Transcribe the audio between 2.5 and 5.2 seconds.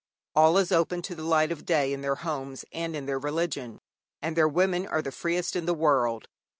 and in their religion, and their women are the